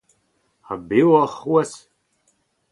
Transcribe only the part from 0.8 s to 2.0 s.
bev oc’h c’hoazh?